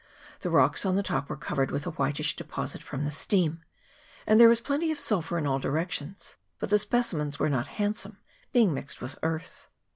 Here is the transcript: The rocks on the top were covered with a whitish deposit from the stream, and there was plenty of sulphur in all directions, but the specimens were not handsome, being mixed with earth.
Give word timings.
The 0.39 0.49
rocks 0.49 0.83
on 0.83 0.95
the 0.95 1.03
top 1.03 1.29
were 1.29 1.37
covered 1.37 1.69
with 1.69 1.85
a 1.85 1.91
whitish 1.91 2.35
deposit 2.35 2.81
from 2.81 3.05
the 3.05 3.11
stream, 3.11 3.61
and 4.25 4.39
there 4.39 4.49
was 4.49 4.59
plenty 4.59 4.91
of 4.91 4.97
sulphur 4.99 5.37
in 5.37 5.45
all 5.45 5.59
directions, 5.59 6.37
but 6.57 6.71
the 6.71 6.79
specimens 6.79 7.37
were 7.37 7.49
not 7.49 7.67
handsome, 7.77 8.17
being 8.51 8.73
mixed 8.73 8.99
with 8.99 9.15
earth. 9.21 9.69